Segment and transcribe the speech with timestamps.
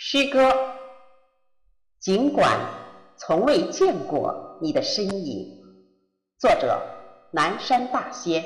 [0.00, 0.54] 诗歌，
[1.98, 2.56] 尽管
[3.16, 5.60] 从未见过你的身影。
[6.38, 6.80] 作者：
[7.32, 8.44] 南山大仙。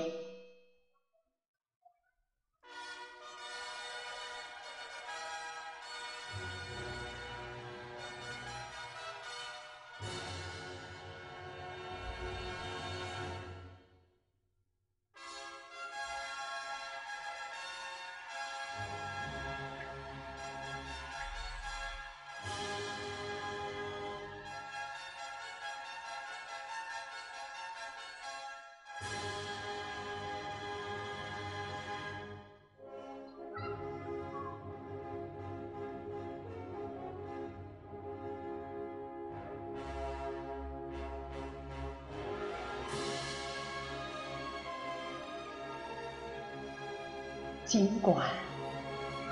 [47.73, 48.29] 尽管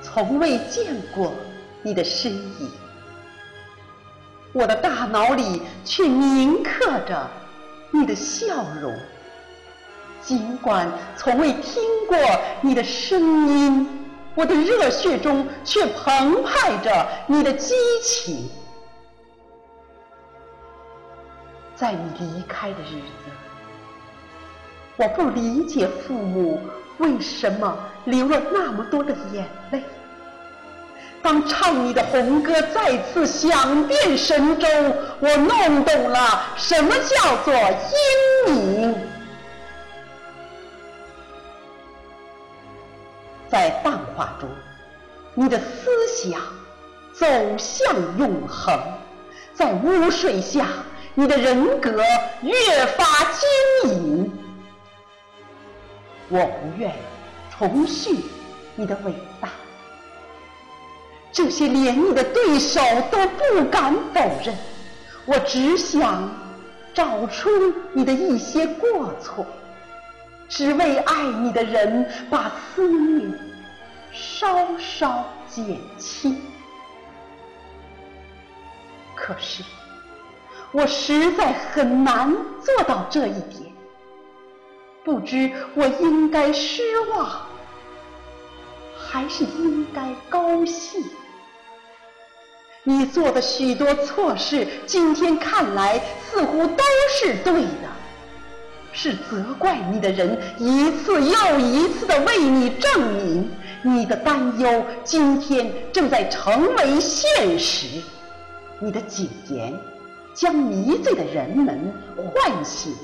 [0.00, 1.30] 从未见过
[1.82, 2.70] 你的身影，
[4.54, 7.28] 我的大脑里却铭刻着
[7.90, 8.94] 你的笑容；
[10.22, 12.16] 尽管从未听过
[12.62, 13.86] 你的声音，
[14.34, 18.48] 我的热血中却澎湃着你的激情。
[21.76, 23.30] 在你离开的日子，
[24.96, 26.58] 我不理解父母。
[27.00, 29.82] 为什么流了那么多的眼泪？
[31.22, 34.66] 当唱你的红歌再次响遍神州，
[35.18, 37.52] 我弄懂了什么叫做
[38.46, 38.94] 英明。
[43.50, 44.48] 在淡化中，
[45.34, 46.40] 你的思想
[47.12, 47.26] 走
[47.58, 48.78] 向永恒；
[49.52, 50.66] 在污水下，
[51.14, 51.90] 你的人格
[52.40, 53.04] 越发
[53.82, 54.32] 晶莹。
[56.30, 56.90] 我不愿
[57.50, 58.16] 重续
[58.76, 59.48] 你的伟大，
[61.32, 64.56] 这些连你的对手都不敢否认。
[65.26, 66.28] 我只想
[66.94, 67.50] 找出
[67.92, 69.44] 你的一些过错，
[70.48, 73.32] 只为爱你的人把思念
[74.12, 76.40] 稍稍减轻。
[79.14, 79.62] 可是，
[80.72, 82.34] 我实在很难
[82.64, 83.69] 做到这一点。
[85.04, 87.40] 不知我应该失望，
[88.98, 91.02] 还是应该高兴？
[92.82, 96.84] 你做的许多错事，今天看来似乎都
[97.14, 97.90] 是对的。
[98.92, 103.50] 是责怪你的人一次又一次的为你证明，
[103.82, 108.02] 你的担忧今天正在成为现实。
[108.80, 109.78] 你的谨言
[110.34, 112.94] 将迷醉的人们唤醒。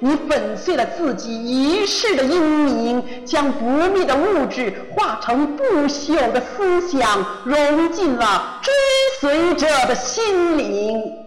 [0.00, 8.72] 你粉碎了自己一世的英名，将不灭的物质化成不朽的思想，融进了追
[9.20, 11.23] 随者的心灵。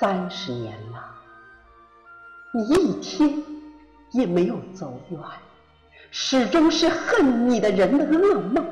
[0.00, 1.04] 三十年了，
[2.54, 3.30] 你一天
[4.12, 5.20] 也没有走远，
[6.10, 8.64] 始终是恨你的人的噩梦。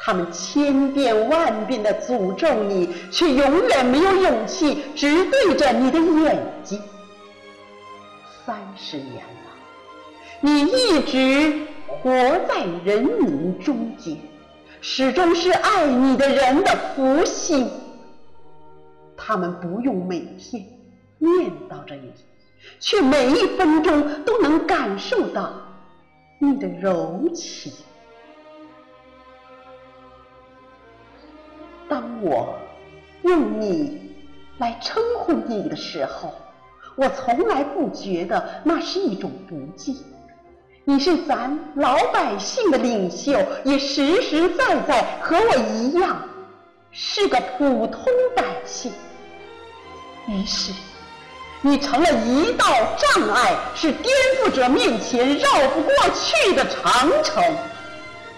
[0.00, 6.80] 他们千遍万遍的诅咒你，却永远没有勇气直对着你的眼睛。
[8.46, 9.52] 三十年了，
[10.40, 12.10] 你一直活
[12.48, 14.16] 在人民中间，
[14.80, 17.70] 始终是爱你的人的福星。
[19.16, 20.64] 他们不用每天
[21.18, 22.12] 念叨着你，
[22.80, 25.52] 却每一分钟都能感受到
[26.38, 27.72] 你的柔情。
[31.88, 32.58] 当我
[33.22, 34.14] 用你
[34.58, 36.32] 来称呼你的时候，
[36.96, 39.96] 我从来不觉得那是一种不敬。
[40.84, 43.32] 你是咱老百姓的领袖，
[43.64, 46.22] 也实实在在和我一样，
[46.90, 48.04] 是个普通
[48.72, 48.90] 百姓。
[50.26, 50.72] 于是，
[51.60, 52.64] 你成了一道
[52.96, 57.42] 障碍，是颠覆者面前绕不过去的长城；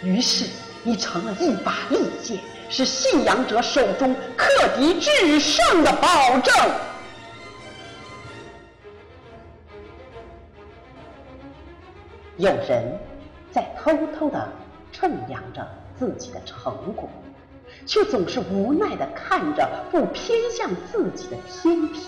[0.02, 0.50] 于是，
[0.82, 6.52] 你成了一把利剑，是信仰者手中克敌制胜的保证。
[12.38, 12.98] 有人
[13.52, 14.48] 在偷偷的
[14.90, 15.64] 称扬着
[15.96, 17.08] 自己的成果。
[17.86, 22.02] 却总是无奈地看着不偏向自己的天平，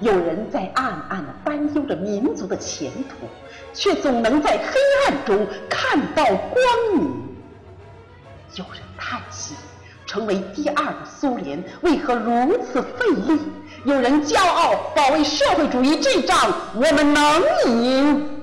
[0.00, 3.26] 有人在暗暗地担忧着民族的前途，
[3.72, 6.64] 却总能在黑暗中看到光
[6.94, 7.28] 明。
[8.54, 9.54] 有人叹息，
[10.06, 13.40] 成为第二个苏联为何如此费力？
[13.84, 16.36] 有人骄傲，保卫社会主义这仗
[16.74, 18.40] 我们能赢。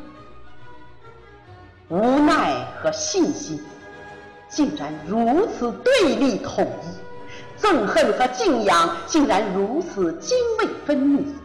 [1.89, 3.59] 无奈和信心
[4.55, 11.35] 竟然如此对立统一，憎恨和敬仰竟然如此泾渭分明。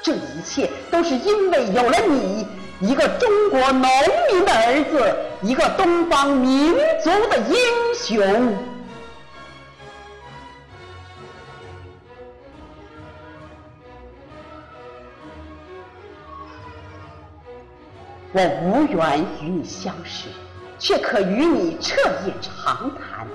[0.00, 2.46] 这一切都是因为有了你，
[2.80, 3.82] 一个中国农
[4.30, 6.72] 民的儿子，一个东方民
[7.02, 7.56] 族的英
[7.96, 8.54] 雄。
[18.32, 20.28] 我无缘与你相识，
[20.78, 23.26] 却可与你彻夜长谈；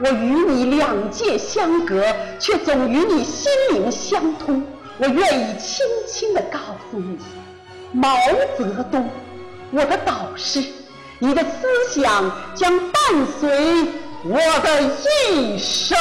[0.00, 2.04] 我与你两界相隔，
[2.38, 4.62] 却总与你心灵相通。
[4.98, 6.58] 我愿意轻轻地告
[6.90, 7.18] 诉你，
[7.92, 8.14] 毛
[8.56, 9.08] 泽东，
[9.72, 10.62] 我的导师，
[11.18, 12.92] 你的思想将伴
[13.40, 13.86] 随
[14.24, 15.96] 我的一生。